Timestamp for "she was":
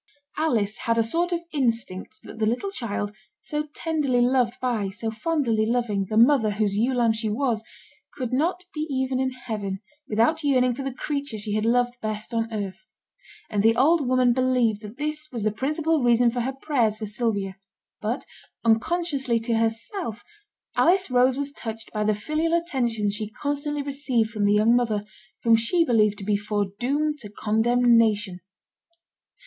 7.13-7.63